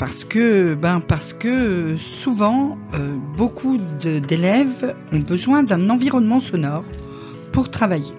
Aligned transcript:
Parce 0.00 0.24
que, 0.24 0.72
ben, 0.72 1.00
parce 1.00 1.34
que 1.34 1.94
souvent, 1.98 2.78
euh, 2.94 3.18
beaucoup 3.36 3.76
d'élèves 3.76 4.96
ont 5.12 5.18
besoin 5.18 5.62
d'un 5.62 5.90
environnement 5.90 6.40
sonore 6.40 6.84
pour 7.52 7.70
travailler. 7.70 8.14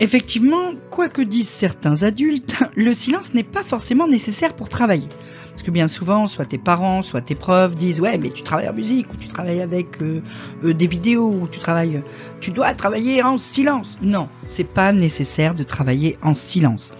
Effectivement, 0.00 0.72
quoi 0.90 1.10
que 1.10 1.20
disent 1.20 1.50
certains 1.50 2.04
adultes, 2.04 2.54
le 2.74 2.94
silence 2.94 3.34
n'est 3.34 3.42
pas 3.42 3.62
forcément 3.62 4.08
nécessaire 4.08 4.54
pour 4.54 4.70
travailler. 4.70 5.10
Parce 5.50 5.62
que 5.62 5.70
bien 5.70 5.88
souvent, 5.88 6.26
soit 6.26 6.46
tes 6.46 6.56
parents, 6.56 7.02
soit 7.02 7.20
tes 7.20 7.34
profs 7.34 7.76
disent 7.76 8.00
ouais, 8.00 8.16
mais 8.16 8.30
tu 8.30 8.42
travailles 8.42 8.70
en 8.70 8.74
musique 8.74 9.12
ou 9.12 9.18
tu 9.18 9.28
travailles 9.28 9.60
avec 9.60 10.00
euh, 10.00 10.22
euh, 10.64 10.72
des 10.72 10.86
vidéos 10.86 11.28
ou 11.28 11.48
tu 11.48 11.58
travailles, 11.58 12.02
tu 12.40 12.50
dois 12.50 12.72
travailler 12.72 13.22
en 13.22 13.36
silence. 13.36 13.98
Non, 14.00 14.30
c'est 14.46 14.72
pas 14.72 14.94
nécessaire 14.94 15.54
de 15.54 15.64
travailler 15.64 16.16
en 16.22 16.32
silence. 16.32 16.94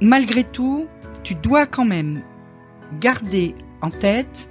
Malgré 0.00 0.44
tout, 0.44 0.86
tu 1.26 1.34
dois 1.34 1.66
quand 1.66 1.84
même 1.84 2.22
garder 3.00 3.56
en 3.82 3.90
tête 3.90 4.48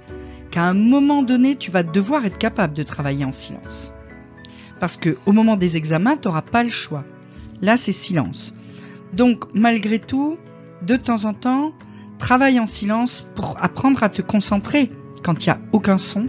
qu'à 0.50 0.64
un 0.64 0.74
moment 0.74 1.22
donné, 1.22 1.56
tu 1.56 1.70
vas 1.70 1.82
devoir 1.82 2.26
être 2.26 2.36
capable 2.36 2.74
de 2.74 2.82
travailler 2.82 3.24
en 3.24 3.32
silence. 3.32 3.94
Parce 4.78 4.98
que 4.98 5.16
au 5.24 5.32
moment 5.32 5.56
des 5.56 5.78
examens, 5.78 6.18
tu 6.18 6.28
n'auras 6.28 6.42
pas 6.42 6.62
le 6.62 6.68
choix. 6.68 7.04
Là, 7.62 7.78
c'est 7.78 7.92
silence. 7.92 8.52
Donc, 9.14 9.44
malgré 9.54 9.98
tout, 9.98 10.36
de 10.82 10.96
temps 10.96 11.24
en 11.24 11.32
temps, 11.32 11.72
travaille 12.18 12.60
en 12.60 12.66
silence 12.66 13.26
pour 13.36 13.56
apprendre 13.58 14.02
à 14.02 14.10
te 14.10 14.20
concentrer 14.20 14.92
quand 15.22 15.46
il 15.46 15.48
n'y 15.48 15.54
a 15.54 15.60
aucun 15.72 15.96
son. 15.96 16.26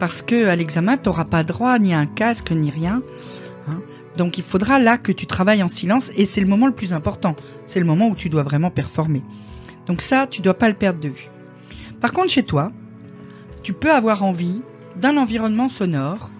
Parce 0.00 0.22
que 0.22 0.48
à 0.48 0.56
l'examen, 0.56 0.96
tu 0.96 1.08
n'auras 1.08 1.26
pas 1.26 1.44
droit 1.44 1.78
ni 1.78 1.94
à 1.94 2.00
un 2.00 2.06
casque 2.06 2.50
ni 2.50 2.72
rien. 2.72 3.00
Hein? 3.68 3.80
Donc, 4.16 4.38
il 4.38 4.44
faudra 4.44 4.80
là 4.80 4.98
que 4.98 5.12
tu 5.12 5.26
travailles 5.26 5.62
en 5.62 5.68
silence 5.68 6.10
et 6.16 6.26
c'est 6.26 6.40
le 6.40 6.48
moment 6.48 6.66
le 6.66 6.74
plus 6.74 6.92
important. 6.92 7.36
C'est 7.66 7.78
le 7.78 7.86
moment 7.86 8.08
où 8.08 8.16
tu 8.16 8.28
dois 8.28 8.42
vraiment 8.42 8.72
performer. 8.72 9.22
Donc 9.88 10.02
ça, 10.02 10.26
tu 10.26 10.42
dois 10.42 10.54
pas 10.54 10.68
le 10.68 10.74
perdre 10.74 11.00
de 11.00 11.08
vue. 11.08 11.30
Par 12.00 12.12
contre, 12.12 12.28
chez 12.28 12.44
toi, 12.44 12.70
tu 13.62 13.72
peux 13.72 13.90
avoir 13.90 14.22
envie 14.22 14.62
d'un 14.96 15.16
environnement 15.16 15.68
sonore 15.68 16.30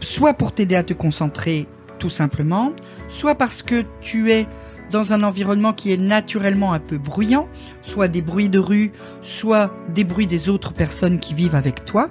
soit 0.00 0.34
pour 0.34 0.52
t'aider 0.52 0.74
à 0.74 0.82
te 0.82 0.92
concentrer 0.92 1.66
tout 1.98 2.08
simplement, 2.08 2.72
soit 3.08 3.34
parce 3.34 3.62
que 3.62 3.84
tu 4.00 4.30
es 4.30 4.46
dans 4.90 5.12
un 5.12 5.22
environnement 5.22 5.72
qui 5.72 5.92
est 5.92 5.96
naturellement 5.96 6.72
un 6.72 6.78
peu 6.78 6.98
bruyant, 6.98 7.48
soit 7.82 8.08
des 8.08 8.22
bruits 8.22 8.48
de 8.48 8.58
rue, 8.58 8.92
soit 9.22 9.72
des 9.88 10.04
bruits 10.04 10.26
des 10.26 10.48
autres 10.48 10.72
personnes 10.72 11.18
qui 11.18 11.34
vivent 11.34 11.54
avec 11.54 11.84
toi, 11.84 12.08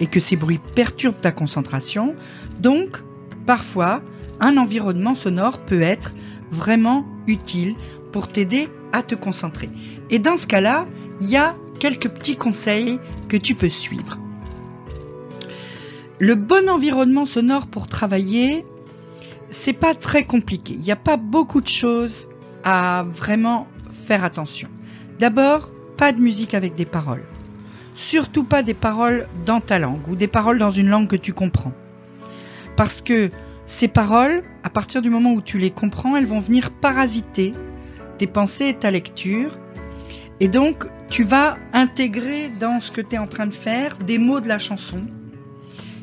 et 0.00 0.06
que 0.06 0.20
ces 0.20 0.36
bruits 0.36 0.60
perturbent 0.74 1.20
ta 1.20 1.32
concentration. 1.32 2.14
Donc, 2.60 3.02
parfois, 3.46 4.02
un 4.40 4.56
environnement 4.56 5.14
sonore 5.14 5.58
peut 5.58 5.82
être 5.82 6.12
vraiment 6.52 7.04
utile 7.26 7.74
pour 8.12 8.28
t'aider 8.28 8.68
te 9.02 9.14
concentrer. 9.14 9.70
Et 10.10 10.18
dans 10.18 10.36
ce 10.36 10.46
cas-là, 10.46 10.86
il 11.20 11.30
y 11.30 11.36
a 11.36 11.56
quelques 11.78 12.08
petits 12.08 12.36
conseils 12.36 12.98
que 13.28 13.36
tu 13.36 13.54
peux 13.54 13.68
suivre. 13.68 14.18
Le 16.20 16.34
bon 16.34 16.68
environnement 16.68 17.26
sonore 17.26 17.66
pour 17.66 17.86
travailler, 17.86 18.64
c'est 19.50 19.72
pas 19.72 19.94
très 19.94 20.24
compliqué. 20.24 20.74
Il 20.74 20.80
n'y 20.80 20.92
a 20.92 20.96
pas 20.96 21.16
beaucoup 21.16 21.60
de 21.60 21.68
choses 21.68 22.28
à 22.62 23.04
vraiment 23.14 23.66
faire 24.06 24.24
attention. 24.24 24.68
D'abord, 25.18 25.68
pas 25.96 26.12
de 26.12 26.20
musique 26.20 26.54
avec 26.54 26.74
des 26.74 26.86
paroles. 26.86 27.24
Surtout 27.94 28.44
pas 28.44 28.62
des 28.62 28.74
paroles 28.74 29.26
dans 29.46 29.60
ta 29.60 29.78
langue 29.78 30.08
ou 30.08 30.16
des 30.16 30.26
paroles 30.28 30.58
dans 30.58 30.70
une 30.70 30.88
langue 30.88 31.08
que 31.08 31.16
tu 31.16 31.32
comprends. 31.32 31.72
Parce 32.76 33.00
que 33.00 33.30
ces 33.66 33.88
paroles, 33.88 34.42
à 34.62 34.70
partir 34.70 35.02
du 35.02 35.10
moment 35.10 35.32
où 35.32 35.40
tu 35.40 35.58
les 35.58 35.70
comprends, 35.70 36.16
elles 36.16 36.26
vont 36.26 36.40
venir 36.40 36.70
parasiter 36.70 37.54
tes 38.18 38.26
pensées 38.26 38.74
ta 38.74 38.90
lecture. 38.90 39.58
Et 40.40 40.48
donc, 40.48 40.86
tu 41.10 41.24
vas 41.24 41.58
intégrer 41.72 42.50
dans 42.60 42.80
ce 42.80 42.90
que 42.90 43.00
tu 43.00 43.14
es 43.14 43.18
en 43.18 43.26
train 43.26 43.46
de 43.46 43.54
faire 43.54 43.96
des 43.98 44.18
mots 44.18 44.40
de 44.40 44.48
la 44.48 44.58
chanson 44.58 45.06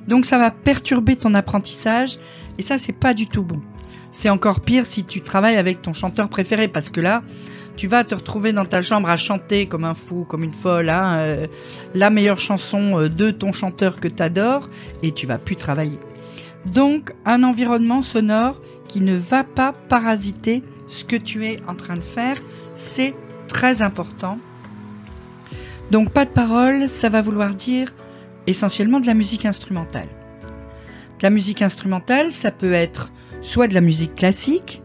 donc 0.08 0.26
ça 0.26 0.38
va 0.38 0.52
perturber 0.52 1.16
ton 1.16 1.34
apprentissage 1.34 2.18
et 2.58 2.62
ça 2.62 2.78
c'est 2.78 2.94
pas 2.94 3.14
du 3.14 3.28
tout 3.28 3.44
bon. 3.44 3.62
C'est 4.12 4.30
encore 4.30 4.60
pire 4.60 4.86
si 4.86 5.06
tu 5.06 5.22
travailles 5.22 5.58
avec 5.58 5.82
ton 5.82 5.94
chanteur 5.94 6.28
préféré 6.28 6.68
parce 6.68 6.90
que 6.90 7.00
là, 7.00 7.24
tu 7.78 7.88
vas 7.88 8.04
te 8.04 8.14
retrouver 8.14 8.52
dans 8.52 8.66
ta 8.66 8.82
chambre 8.82 9.10
à 9.10 9.16
chanter 9.16 9.68
comme 9.68 9.86
un 9.86 9.94
fou, 9.94 10.26
comme 10.28 10.44
une 10.44 10.54
folle, 10.54 10.90
hein, 10.90 11.20
euh, 11.20 11.48
la 11.96 12.10
meilleure 12.10 12.40
chanson 12.40 13.00
euh, 13.00 13.10
de 13.10 13.32
ton 13.32 13.54
chanteur 13.54 14.02
que 14.02 14.10
tu 14.10 14.22
adores 14.22 14.70
et 15.02 15.14
tu 15.14 15.28
vas 15.28 15.38
plus 15.38 15.56
travailler. 15.56 15.98
Donc 16.66 17.14
un 17.26 17.44
environnement 17.44 18.02
sonore 18.02 18.62
qui 18.88 19.00
ne 19.00 19.16
va 19.16 19.46
pas 19.46 19.72
parasiter 19.72 20.62
ce 20.92 21.06
que 21.06 21.16
tu 21.16 21.46
es 21.46 21.60
en 21.68 21.76
train 21.76 21.96
de 21.96 22.02
faire, 22.02 22.38
c'est 22.76 23.16
très 23.48 23.82
important. 23.82 24.38
Donc 25.90 26.12
pas 26.12 26.26
de 26.26 26.30
parole, 26.30 26.88
ça 26.88 27.10
va 27.10 27.22
vouloir 27.22 27.56
dire 27.56 27.94
essentiellement 28.48 29.00
de 29.00 29.08
la 29.08 29.14
musique 29.14 29.46
instrumentale. 29.46 30.08
De 31.20 31.24
la 31.24 31.30
musique 31.30 31.62
instrumentale, 31.62 32.34
ça 32.34 32.52
peut 32.52 32.74
être 32.74 33.12
soit 33.42 33.68
de 33.68 33.74
la 33.74 33.82
musique 33.82 34.16
classique. 34.16 34.82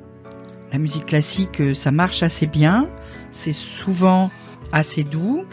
La 0.72 0.78
musique 0.78 1.06
classique, 1.06 1.60
euh, 1.60 1.74
ça 1.74 1.90
marche 1.90 2.22
assez 2.22 2.46
bien, 2.46 2.88
c'est 3.30 3.52
souvent 3.52 4.30
assez 4.72 5.04
doux, 5.04 5.44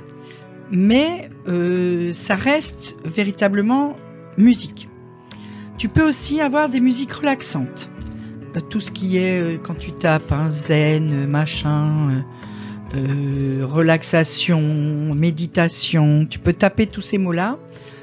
mais 0.71 1.29
euh, 1.47 2.13
ça 2.13 2.35
reste 2.35 2.97
véritablement 3.05 3.95
musique. 4.37 4.89
Tu 5.77 5.87
peux 5.87 6.03
aussi 6.03 6.41
avoir 6.41 6.67
des 6.69 6.79
musiques 6.79 7.13
relaxantes. 7.13 7.91
Euh, 8.55 8.61
tout 8.61 8.79
ce 8.79 8.91
qui 8.91 9.17
est 9.17 9.61
quand 9.63 9.75
tu 9.75 9.91
tapes 9.91 10.31
un 10.31 10.51
zen, 10.51 11.27
machin, 11.27 12.23
relaxation, 12.93 15.15
méditation, 15.15 16.27
tu 16.29 16.37
peux 16.37 16.53
taper 16.53 16.85
tous 16.85 17.01
ces 17.01 17.17
mots-là 17.17 17.57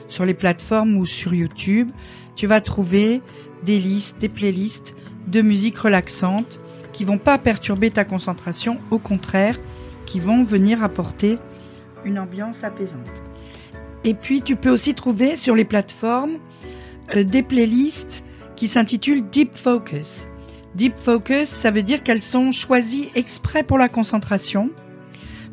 sur 0.09 0.25
les 0.25 0.34
plateformes 0.34 0.97
ou 0.97 1.06
sur 1.06 1.33
YouTube, 1.33 1.91
tu 2.34 2.47
vas 2.47 2.61
trouver 2.61 3.22
des 3.65 3.78
listes, 3.78 4.19
des 4.21 4.28
playlists 4.28 4.97
de 5.28 5.43
musique 5.43 5.78
relaxante 5.78 6.59
qui 6.93 7.05
vont 7.05 7.19
pas 7.19 7.38
perturber 7.38 7.91
ta 7.91 8.05
concentration, 8.05 8.78
au 8.91 8.99
contraire, 8.99 9.56
qui 10.06 10.21
vont 10.21 10.44
venir 10.44 10.82
apporter 10.82 11.38
une 12.05 12.19
ambiance 12.19 12.65
apaisante. 12.65 13.22
Et 14.05 14.15
puis 14.15 14.43
tu 14.43 14.56
peux 14.56 14.71
aussi 14.71 14.94
trouver 14.94 15.37
sur 15.37 15.55
les 15.55 15.65
plateformes 15.65 16.38
euh, 17.15 17.22
des 17.22 17.43
playlists 17.43 18.25
qui 18.56 18.67
s'intitulent 18.67 19.28
Deep 19.31 19.55
Focus. 19.55 20.27
Deep 20.75 20.97
Focus, 20.97 21.48
ça 21.48 21.70
veut 21.70 21.82
dire 21.82 22.03
qu'elles 22.03 22.22
sont 22.22 22.53
choisies 22.53 23.10
exprès 23.14 23.64
pour 23.64 23.76
la 23.76 23.88
concentration, 23.88 24.70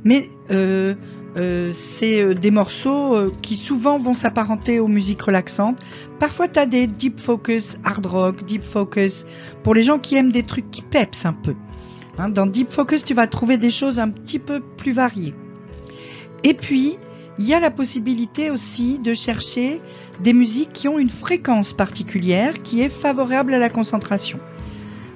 mais 0.03 0.29
euh, 0.51 0.93
euh, 1.35 1.71
c'est 1.73 2.23
euh, 2.23 2.33
des 2.35 2.51
morceaux 2.51 3.31
qui 3.41 3.57
souvent 3.57 3.97
vont 3.97 4.13
s'apparenter 4.13 4.79
aux 4.79 4.87
musiques 4.87 5.21
relaxantes. 5.21 5.79
Parfois, 6.19 6.47
tu 6.47 6.59
as 6.59 6.65
des 6.65 6.85
deep 6.85 7.19
focus, 7.19 7.77
hard 7.83 8.05
rock, 8.05 8.45
deep 8.45 8.63
focus, 8.63 9.25
pour 9.63 9.73
les 9.73 9.81
gens 9.81 9.97
qui 9.97 10.15
aiment 10.15 10.31
des 10.31 10.43
trucs 10.43 10.69
qui 10.69 10.83
peps 10.83 11.25
un 11.25 11.33
peu. 11.33 11.55
Hein, 12.19 12.29
dans 12.29 12.45
deep 12.45 12.71
focus, 12.71 13.03
tu 13.03 13.13
vas 13.13 13.27
trouver 13.27 13.57
des 13.57 13.69
choses 13.69 13.99
un 13.99 14.09
petit 14.09 14.39
peu 14.39 14.59
plus 14.59 14.91
variées. 14.91 15.33
Et 16.43 16.53
puis, 16.53 16.97
il 17.39 17.45
y 17.45 17.53
a 17.53 17.59
la 17.59 17.71
possibilité 17.71 18.49
aussi 18.49 18.99
de 18.99 19.13
chercher 19.13 19.81
des 20.19 20.33
musiques 20.33 20.73
qui 20.73 20.87
ont 20.87 20.97
une 20.97 21.09
fréquence 21.09 21.73
particulière 21.73 22.61
qui 22.63 22.81
est 22.81 22.89
favorable 22.89 23.53
à 23.53 23.59
la 23.59 23.69
concentration. 23.69 24.39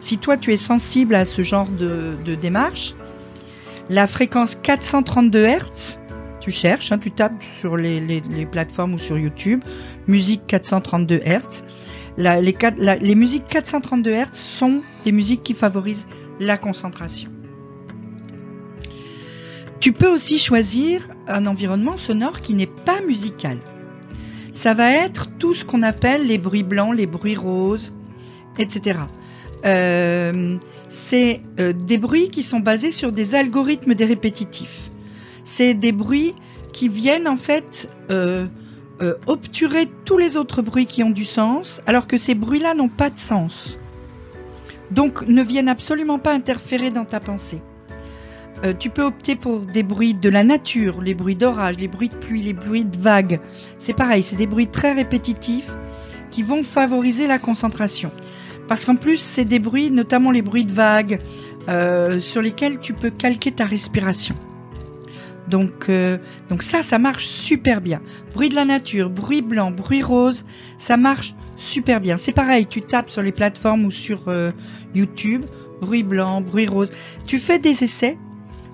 Si 0.02 0.18
toi 0.18 0.36
tu 0.36 0.52
es 0.52 0.58
sensible 0.58 1.14
à 1.14 1.26
ce 1.26 1.44
genre 1.44 1.68
de, 1.68 2.36
démarche, 2.36 2.96
la 3.88 4.08
fréquence 4.08 4.56
432 4.56 5.46
Hz, 5.46 6.00
tu 6.40 6.50
cherches, 6.50 6.92
hein, 6.92 6.98
tu 6.98 7.12
tapes 7.12 7.40
sur 7.60 7.78
les, 7.78 8.24
plateformes 8.52 8.96
ou 8.96 9.00
sur 9.00 9.20
YouTube, 9.20 9.64
musique 10.08 10.48
432 10.48 11.18
Hz. 11.18 11.64
les 12.18 13.16
musiques 13.16 13.48
432 13.48 14.12
Hz 14.12 14.34
sont 14.34 14.82
des 15.06 15.12
musiques 15.12 15.44
qui 15.44 15.54
favorisent 15.54 16.08
la 16.40 16.58
concentration. 16.58 17.30
Tu 19.80 19.94
peux 19.94 20.10
aussi 20.10 20.40
choisir 20.40 21.08
un 21.28 21.46
environnement 21.46 21.98
sonore 21.98 22.42
qui 22.42 22.56
n'est 22.56 22.66
pas 22.66 23.02
musical. 23.02 23.60
Ça 24.52 24.74
va 24.74 24.92
être 24.92 25.30
tout 25.38 25.54
ce 25.54 25.64
qu'on 25.64 25.84
appelle 25.84 26.26
les 26.26 26.40
bruits 26.40 26.64
blancs, 26.64 26.96
les 26.96 27.08
bruits 27.08 27.36
roses, 27.36 27.94
etc. 28.58 29.00
Euh, 29.66 30.58
c'est 30.90 31.42
euh, 31.60 31.72
des 31.72 32.00
bruits 32.00 32.30
qui 32.30 32.42
sont 32.42 32.60
basés 32.60 32.92
sur 32.92 33.12
des 33.12 33.36
algorithmes 33.36 33.94
des 33.94 34.06
répétitifs 34.06 34.90
c'est 35.44 35.76
des 35.76 35.92
bruits 35.92 36.34
qui 36.74 36.90
viennent 36.90 37.28
en 37.28 37.38
fait 37.38 37.90
euh, 38.10 38.48
obturer 39.28 39.88
tous 40.06 40.18
les 40.18 40.38
autres 40.38 40.62
bruits 40.62 40.86
qui 40.86 41.04
ont 41.04 41.10
du 41.10 41.26
sens, 41.26 41.82
alors 41.88 42.08
que 42.08 42.18
ces 42.18 42.36
bruits-là 42.36 42.74
n'ont 42.76 42.90
pas 42.90 43.10
de 43.10 43.20
sens. 43.20 43.78
Donc 44.92 45.24
ne 45.28 45.42
viennent 45.42 45.68
absolument 45.68 46.20
pas 46.20 46.34
interférer 46.34 46.92
dans 46.92 47.06
ta 47.06 47.20
pensée. 47.20 47.62
Tu 48.80 48.92
peux 48.92 49.02
opter 49.02 49.36
pour 49.36 49.62
des 49.62 49.82
bruits 49.82 50.14
de 50.14 50.30
la 50.30 50.44
nature, 50.44 51.02
les 51.02 51.16
bruits 51.16 51.36
d'orage, 51.36 51.78
les 51.78 51.88
bruits 51.88 52.10
de 52.10 52.16
pluie, 52.16 52.44
les 52.44 52.54
bruits 52.54 52.86
de 52.86 52.98
vagues. 52.98 53.40
C'est 53.80 53.96
pareil, 53.96 54.22
c'est 54.22 54.36
des 54.36 54.46
bruits 54.46 54.68
très 54.68 54.94
répétitifs 54.94 55.76
qui 56.30 56.44
vont 56.44 56.62
favoriser 56.62 57.26
la 57.26 57.40
concentration. 57.40 58.12
Parce 58.72 58.86
qu'en 58.86 58.96
plus, 58.96 59.18
c'est 59.18 59.44
des 59.44 59.60
bruits, 59.60 59.92
notamment 59.92 60.32
les 60.32 60.42
bruits 60.42 60.64
de 60.64 60.72
vagues, 60.72 61.20
euh, 61.68 62.22
sur 62.22 62.42
lesquels 62.42 62.80
tu 62.80 62.94
peux 62.94 63.10
calquer 63.10 63.52
ta 63.52 63.66
respiration. 63.66 64.34
Donc, 65.50 65.90
euh, 65.90 66.18
donc 66.48 66.64
ça, 66.64 66.82
ça 66.82 66.98
marche 66.98 67.26
super 67.26 67.82
bien. 67.82 68.02
Bruit 68.34 68.48
de 68.48 68.56
la 68.56 68.64
nature, 68.64 69.10
bruit 69.10 69.42
blanc, 69.42 69.72
bruit 69.72 70.02
rose, 70.02 70.46
ça 70.78 70.96
marche 70.96 71.36
super 71.58 72.00
bien. 72.00 72.16
C'est 72.16 72.32
pareil, 72.32 72.66
tu 72.66 72.80
tapes 72.80 73.10
sur 73.10 73.22
les 73.22 73.34
plateformes 73.34 73.84
ou 73.84 73.92
sur 73.92 74.30
euh, 74.30 74.52
YouTube, 74.96 75.44
bruit 75.82 76.04
blanc, 76.04 76.40
bruit 76.40 76.68
rose. 76.68 76.94
Tu 77.26 77.40
fais 77.40 77.60
des 77.60 77.84
essais, 77.84 78.18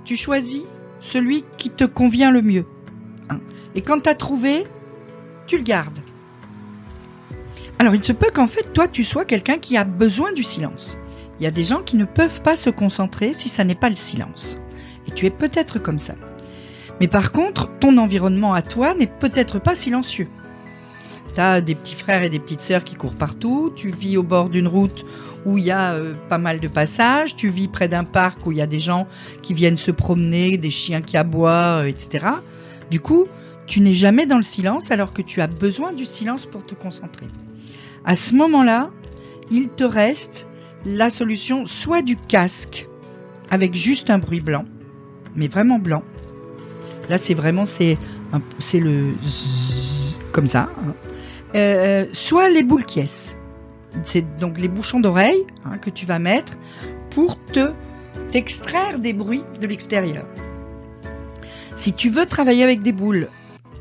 tu 0.05 0.15
choisis 0.15 0.61
celui 1.01 1.43
qui 1.57 1.71
te 1.71 1.85
convient 1.85 2.29
le 2.29 2.43
mieux. 2.43 2.65
Hein. 3.31 3.39
Et 3.73 3.81
quand 3.81 4.01
tu 4.01 4.09
as 4.09 4.13
trouvé, 4.13 4.67
tu 5.47 5.57
le 5.57 5.63
gardes. 5.63 5.97
Alors 7.79 7.93
il 7.93 8.03
se 8.03 8.11
peut 8.11 8.31
qu'en 8.33 8.47
fait, 8.47 8.73
toi, 8.73 8.87
tu 8.87 9.03
sois 9.03 9.25
quelqu'un 9.25 9.59
qui 9.59 9.77
a 9.77 9.83
besoin 9.83 10.33
du 10.33 10.43
silence. 10.43 10.97
Il 11.39 11.43
y 11.43 11.47
a 11.47 11.51
des 11.51 11.63
gens 11.63 11.83
qui 11.83 11.95
ne 11.95 12.05
peuvent 12.05 12.41
pas 12.41 12.55
se 12.55 12.71
concentrer 12.71 13.33
si 13.33 13.49
ça 13.49 13.63
n'est 13.63 13.75
pas 13.75 13.89
le 13.89 13.95
silence. 13.95 14.57
Et 15.07 15.11
tu 15.11 15.25
es 15.27 15.29
peut-être 15.29 15.77
comme 15.77 15.99
ça. 15.99 16.15
Mais 16.99 17.07
par 17.07 17.31
contre, 17.31 17.69
ton 17.79 17.97
environnement 17.97 18.53
à 18.53 18.63
toi 18.63 18.95
n'est 18.95 19.05
peut-être 19.05 19.59
pas 19.59 19.75
silencieux. 19.75 20.27
Tu 21.35 21.39
as 21.39 21.61
des 21.61 21.75
petits 21.75 21.93
frères 21.93 22.23
et 22.23 22.29
des 22.29 22.39
petites 22.39 22.63
sœurs 22.63 22.83
qui 22.83 22.95
courent 22.95 23.15
partout, 23.15 23.71
tu 23.75 23.91
vis 23.91 24.17
au 24.17 24.23
bord 24.23 24.49
d'une 24.49 24.67
route 24.67 25.05
où 25.45 25.59
il 25.59 25.63
y 25.63 25.71
a 25.71 25.93
euh, 25.93 26.15
pas 26.29 26.39
mal 26.39 26.59
de 26.59 26.67
passages, 26.67 27.35
tu 27.35 27.49
vis 27.49 27.67
près 27.67 27.87
d'un 27.87 28.03
parc 28.03 28.45
où 28.47 28.51
il 28.51 28.57
y 28.57 28.61
a 28.61 28.67
des 28.67 28.79
gens 28.79 29.07
qui 29.43 29.53
viennent 29.53 29.77
se 29.77 29.91
promener, 29.91 30.57
des 30.57 30.71
chiens 30.71 31.01
qui 31.01 31.15
aboient, 31.15 31.83
euh, 31.83 31.85
etc. 31.85 32.25
Du 32.89 32.99
coup, 32.99 33.27
tu 33.67 33.81
n'es 33.81 33.93
jamais 33.93 34.25
dans 34.25 34.37
le 34.37 34.43
silence 34.43 34.89
alors 34.89 35.13
que 35.13 35.21
tu 35.21 35.41
as 35.41 35.47
besoin 35.47 35.93
du 35.93 36.05
silence 36.05 36.47
pour 36.47 36.65
te 36.65 36.73
concentrer. 36.73 37.27
À 38.07 38.15
ce 38.15 38.33
moment-là, 38.33 38.89
il 39.51 39.69
te 39.69 39.83
reste 39.83 40.49
la 40.85 41.11
solution 41.11 41.67
soit 41.67 42.01
du 42.01 42.15
casque 42.15 42.87
avec 43.51 43.75
juste 43.75 44.09
un 44.09 44.17
bruit 44.17 44.41
blanc, 44.41 44.65
mais 45.35 45.47
vraiment 45.47 45.77
blanc, 45.77 46.03
Là, 47.09 47.17
c'est 47.17 47.33
vraiment 47.33 47.65
c'est 47.65 47.97
le 48.73 49.13
comme 50.31 50.47
ça. 50.47 50.69
Hein. 50.85 50.93
Euh, 51.55 52.05
soit 52.11 52.49
les 52.49 52.63
boules 52.63 52.85
quies. 52.85 53.35
C'est 54.03 54.37
donc 54.39 54.59
les 54.59 54.67
bouchons 54.67 54.99
d'oreille 54.99 55.45
hein, 55.65 55.77
que 55.77 55.89
tu 55.89 56.05
vas 56.05 56.19
mettre 56.19 56.57
pour 57.09 57.37
te 57.45 57.71
t'extraire 58.31 58.99
des 58.99 59.13
bruits 59.13 59.43
de 59.61 59.67
l'extérieur. 59.67 60.25
Si 61.75 61.93
tu 61.93 62.09
veux 62.09 62.25
travailler 62.25 62.63
avec 62.63 62.81
des 62.81 62.91
boules 62.91 63.29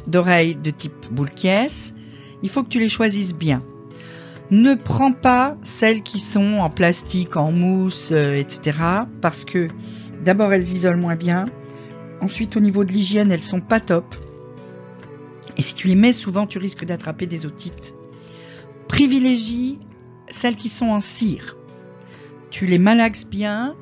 d'oreille 0.06 0.55
de 0.55 0.70
type 0.70 1.06
boule 1.11 1.31
il 2.43 2.49
faut 2.49 2.62
que 2.62 2.69
tu 2.69 2.79
les 2.79 2.88
choisisses 2.88 3.34
bien. 3.34 3.62
Ne 4.50 4.75
prends 4.75 5.12
pas 5.12 5.56
celles 5.64 6.02
qui 6.02 6.20
sont 6.20 6.58
en 6.58 6.70
plastique, 6.70 7.37
en 7.37 7.50
mousse, 7.50 8.10
euh, 8.12 8.34
etc. 8.34 8.78
Parce 9.20 9.44
que 9.44 9.69
d'abord 10.25 10.52
elles 10.52 10.69
isolent 10.69 11.00
moins 11.00 11.16
bien 11.16 11.46
Ensuite, 12.20 12.56
au 12.56 12.60
niveau 12.60 12.84
de 12.84 12.93
l'hygiène, 12.93 13.31
elles 13.31 13.43
sont 13.43 13.60
pas 13.60 13.81
top. 13.81 14.14
Et 15.56 15.62
si 15.62 15.75
tu 15.75 15.88
les 15.88 15.94
mets 15.94 16.12
souvent, 16.12 16.46
tu 16.46 16.58
risques 16.58 16.84
d'attraper 16.84 17.26
des 17.26 17.46
otites. 17.46 17.94
Privilégie 18.88 19.78
celles 20.28 20.56
qui 20.56 20.69
sont 20.69 20.87
en 20.87 21.00
cire. 21.00 21.56
Tu 22.50 22.66
les 22.66 22.78
malaxes 22.78 23.26
bien 23.26 23.75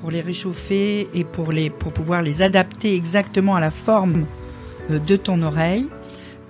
pour 0.00 0.10
les 0.10 0.20
réchauffer 0.20 1.08
et 1.14 1.24
pour, 1.24 1.52
les, 1.52 1.70
pour 1.70 1.92
pouvoir 1.92 2.22
les 2.22 2.42
adapter 2.42 2.96
exactement 2.96 3.54
à 3.54 3.60
la 3.60 3.70
forme 3.70 4.24
euh, 4.90 4.98
de 4.98 5.16
ton 5.16 5.42
oreille. 5.42 5.88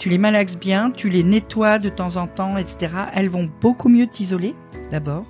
Tu 0.03 0.09
les 0.09 0.19
malaxes 0.19 0.57
bien, 0.57 0.91
tu 0.91 1.09
les 1.09 1.23
nettoies 1.23 1.79
de 1.79 1.89
temps 1.89 2.17
en 2.17 2.27
temps, 2.27 2.57
etc. 2.57 2.93
Elles 3.15 3.29
vont 3.29 3.49
beaucoup 3.61 3.89
mieux 3.89 4.09
t'isoler 4.09 4.57
d'abord. 4.91 5.25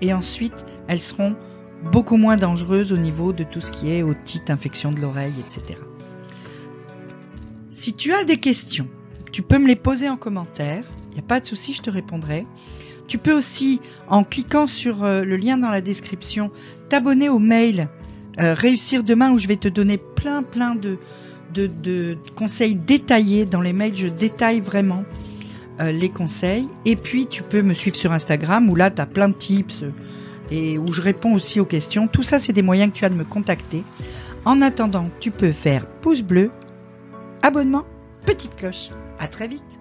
Et 0.00 0.12
ensuite, 0.12 0.66
elles 0.88 0.98
seront 0.98 1.36
beaucoup 1.92 2.16
moins 2.16 2.34
dangereuse 2.34 2.92
au 2.92 2.96
niveau 2.96 3.32
de 3.32 3.44
tout 3.44 3.60
ce 3.60 3.70
qui 3.70 3.92
est 3.92 4.02
otite, 4.02 4.50
infection 4.50 4.90
de 4.90 4.98
l'oreille, 4.98 5.34
etc. 5.38 5.78
Si 7.70 7.94
tu 7.94 8.12
as 8.12 8.24
des 8.24 8.38
questions, 8.38 8.88
tu 9.30 9.42
peux 9.42 9.58
me 9.58 9.68
les 9.68 9.76
poser 9.76 10.08
en 10.08 10.16
commentaire. 10.16 10.82
Il 11.10 11.14
n'y 11.14 11.20
a 11.20 11.28
pas 11.28 11.38
de 11.38 11.46
souci, 11.46 11.72
je 11.72 11.82
te 11.82 11.90
répondrai. 11.90 12.44
Tu 13.06 13.18
peux 13.18 13.32
aussi, 13.32 13.80
en 14.08 14.24
cliquant 14.24 14.66
sur 14.66 15.04
euh, 15.04 15.22
le 15.22 15.36
lien 15.36 15.58
dans 15.58 15.70
la 15.70 15.80
description, 15.80 16.50
t'abonner 16.88 17.28
au 17.28 17.38
mail 17.38 17.88
euh, 18.40 18.54
Réussir 18.54 19.04
demain 19.04 19.30
où 19.30 19.38
je 19.38 19.46
vais 19.46 19.54
te 19.54 19.68
donner 19.68 19.96
plein 19.96 20.42
plein 20.42 20.74
de, 21.52 22.16
conseils 22.34 22.74
détaillés. 22.74 23.44
Dans 23.44 23.60
les 23.60 23.72
mails, 23.72 23.96
je 23.96 24.08
détaille 24.08 24.60
vraiment 24.60 25.04
euh, 25.80 25.92
les 25.92 26.08
conseils. 26.08 26.68
Et 26.84 26.96
puis, 26.96 27.26
tu 27.26 27.42
peux 27.42 27.62
me 27.62 27.74
suivre 27.74 27.96
sur 27.96 28.12
Instagram 28.12 28.68
où 28.70 28.74
là, 28.74 28.90
tu 28.90 29.00
as 29.00 29.06
plein 29.06 29.28
de 29.28 29.34
tips 29.34 29.84
et 30.50 30.78
où 30.78 30.92
je 30.92 31.00
réponds 31.00 31.34
aussi 31.34 31.60
aux 31.60 31.64
questions. 31.64 32.08
Tout 32.08 32.22
ça, 32.22 32.38
c'est 32.38 32.52
des 32.52 32.62
moyens 32.62 32.92
que 32.92 32.98
tu 32.98 33.04
as 33.04 33.08
de 33.08 33.14
me 33.14 33.24
contacter. 33.24 33.84
En 34.44 34.60
attendant, 34.60 35.08
tu 35.20 35.30
peux 35.30 35.52
faire 35.52 35.86
pouce 35.86 36.22
bleu, 36.22 36.50
abonnement, 37.42 37.84
petite 38.26 38.56
cloche. 38.56 38.90
À 39.18 39.28
très 39.28 39.46
vite. 39.46 39.71